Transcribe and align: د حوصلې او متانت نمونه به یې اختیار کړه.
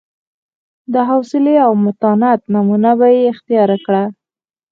د 0.93 0.95
حوصلې 1.09 1.55
او 1.65 1.71
متانت 1.83 2.41
نمونه 2.53 2.91
به 2.99 3.07
یې 3.15 3.21
اختیار 3.33 3.69
کړه. 3.85 4.03